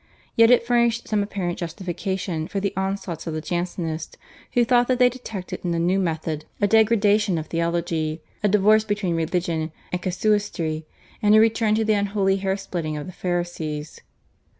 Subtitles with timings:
[0.35, 4.17] Yet it furnished some apparent justification for the onslaughts of the Jansenists,
[4.53, 8.83] who thought that they detected in the new method a degradation of theology, a divorce
[8.83, 10.87] between religion and casuistry,
[11.21, 14.01] and a return to the unholy hair splitting of the Pharisees.